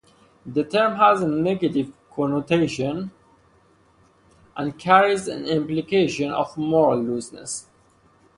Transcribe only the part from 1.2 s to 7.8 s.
a negative connotation and carries an implication of moral looseness.